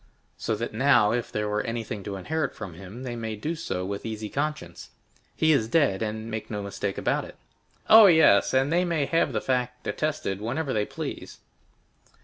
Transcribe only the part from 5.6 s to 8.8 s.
dead, and no mistake about it." "Oh, yes; and